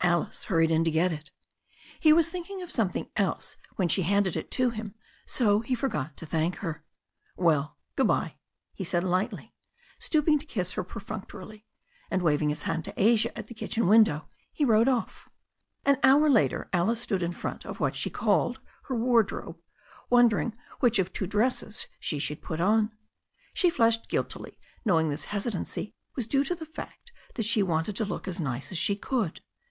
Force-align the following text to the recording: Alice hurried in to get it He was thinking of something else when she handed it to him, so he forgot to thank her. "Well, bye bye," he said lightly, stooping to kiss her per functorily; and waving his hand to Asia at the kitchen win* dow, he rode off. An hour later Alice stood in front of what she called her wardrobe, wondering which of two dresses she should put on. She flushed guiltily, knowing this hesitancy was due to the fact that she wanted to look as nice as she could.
Alice 0.00 0.44
hurried 0.44 0.70
in 0.70 0.84
to 0.84 0.90
get 0.90 1.12
it 1.12 1.32
He 2.00 2.12
was 2.12 2.30
thinking 2.30 2.62
of 2.62 2.70
something 2.70 3.10
else 3.16 3.56
when 3.74 3.88
she 3.88 4.02
handed 4.02 4.34
it 4.36 4.50
to 4.52 4.70
him, 4.70 4.94
so 5.26 5.60
he 5.60 5.74
forgot 5.74 6.16
to 6.16 6.24
thank 6.24 6.56
her. 6.56 6.84
"Well, 7.36 7.76
bye 7.96 8.04
bye," 8.04 8.36
he 8.72 8.84
said 8.84 9.02
lightly, 9.04 9.52
stooping 9.98 10.38
to 10.38 10.46
kiss 10.46 10.74
her 10.74 10.84
per 10.84 11.00
functorily; 11.00 11.64
and 12.10 12.22
waving 12.22 12.48
his 12.48 12.62
hand 12.62 12.84
to 12.84 12.94
Asia 12.96 13.36
at 13.36 13.48
the 13.48 13.54
kitchen 13.54 13.86
win* 13.88 14.04
dow, 14.04 14.28
he 14.52 14.64
rode 14.64 14.88
off. 14.88 15.28
An 15.84 15.98
hour 16.02 16.30
later 16.30 16.70
Alice 16.72 17.00
stood 17.00 17.22
in 17.22 17.32
front 17.32 17.66
of 17.66 17.80
what 17.80 17.96
she 17.96 18.08
called 18.08 18.60
her 18.84 18.94
wardrobe, 18.94 19.58
wondering 20.08 20.56
which 20.80 20.98
of 20.98 21.12
two 21.12 21.26
dresses 21.26 21.86
she 22.00 22.18
should 22.18 22.40
put 22.40 22.60
on. 22.62 22.92
She 23.52 23.68
flushed 23.68 24.08
guiltily, 24.08 24.58
knowing 24.86 25.10
this 25.10 25.26
hesitancy 25.26 25.92
was 26.14 26.28
due 26.28 26.44
to 26.44 26.54
the 26.54 26.64
fact 26.64 27.12
that 27.34 27.42
she 27.44 27.62
wanted 27.62 27.96
to 27.96 28.06
look 28.06 28.26
as 28.26 28.40
nice 28.40 28.72
as 28.72 28.78
she 28.78 28.94
could. 28.96 29.42